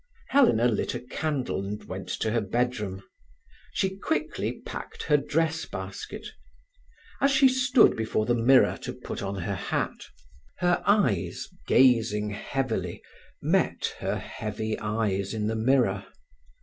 Helena 0.29 0.67
lit 0.67 0.95
a 0.95 0.99
candle 0.99 1.63
and 1.63 1.83
went 1.83 2.07
to 2.09 2.31
her 2.31 2.41
bedroom. 2.41 3.03
She 3.71 3.97
quickly 3.97 4.53
packed 4.65 5.03
her 5.03 5.15
dress 5.17 5.65
basket. 5.65 6.25
As 7.21 7.29
she 7.29 7.47
stood 7.47 7.95
before 7.95 8.25
the 8.25 8.33
mirror 8.33 8.79
to 8.81 8.93
put 8.93 9.21
on 9.21 9.35
her 9.43 9.53
hat, 9.53 10.05
her 10.57 10.81
eyes, 10.87 11.47
gazing 11.67 12.31
heavily, 12.31 13.03
met 13.43 13.93
her 13.99 14.17
heavy 14.17 14.75
eyes 14.79 15.35
in 15.35 15.45
the 15.45 15.55
mirror. 15.55 16.07